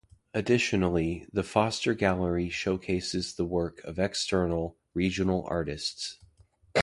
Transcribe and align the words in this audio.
Additionally, 0.33 1.27
the 1.31 1.43
Foster 1.43 1.93
Gallery 1.93 2.49
showcases 2.49 3.35
the 3.35 3.45
work 3.45 3.83
of 3.83 3.99
external, 3.99 4.75
regional 4.95 5.45
artists. 5.47 6.17